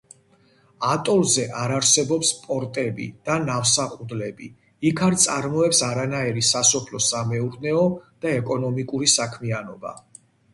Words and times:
ატოლზე 0.91 1.43
არ 1.63 1.73
არსებობს 1.79 2.31
პორტები 2.45 3.05
და 3.29 3.35
ნავსაყუდლები, 3.43 4.49
იქ 4.91 5.03
არ 5.09 5.17
წარმოებს 5.25 5.83
არანაირი 5.89 6.45
სასოფლო-სამეურნეო 6.49 7.85
და 8.27 8.33
ეკონომიკური 8.41 9.13
საქმიანობა. 9.19 9.93